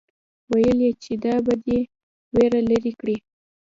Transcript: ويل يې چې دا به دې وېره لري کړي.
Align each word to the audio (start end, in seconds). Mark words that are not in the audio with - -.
ويل 0.51 0.79
يې 0.85 0.91
چې 1.03 1.13
دا 1.23 1.35
به 1.45 1.53
دې 1.65 1.79
وېره 2.33 2.61
لري 2.69 2.91
کړي. 2.99 3.17